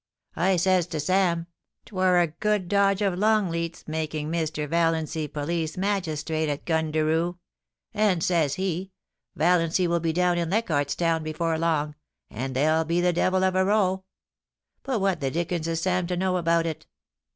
I 0.35 0.55
ses 0.55 0.87
to 0.87 0.99
Sam, 0.99 1.45
"'Twur 1.85 2.17
a 2.19 2.25
good 2.25 2.67
dodge 2.67 3.03
of 3.03 3.19
Longleat's 3.19 3.87
making 3.87 4.31
Mr. 4.31 4.67
Valiancy 4.67 5.27
police 5.27 5.77
magistrate 5.77 6.49
at 6.49 6.65
Gundaroo;" 6.65 7.37
and 7.93 8.23
ses 8.23 8.55
he," 8.55 8.93
Valiancy 9.35 9.85
will 9.85 9.99
be 9.99 10.11
down 10.11 10.39
in 10.39 10.49
Leichardt's 10.49 10.95
Town 10.95 11.21
before 11.21 11.55
long, 11.59 11.93
and 12.31 12.55
there'll 12.55 12.83
be 12.83 12.99
the 12.99 13.13
devil 13.13 13.43
of 13.43 13.53
a 13.53 13.63
row." 13.63 14.03
But 14.81 15.01
what 15.01 15.19
the 15.19 15.29
dickens 15.29 15.67
is 15.67 15.81
Sam 15.83 16.07
to 16.07 16.17
know 16.17 16.37
about 16.37 16.65
it 16.65 16.87